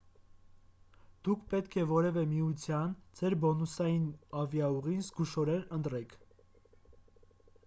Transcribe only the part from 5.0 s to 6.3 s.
զգուշորեն ընտրեք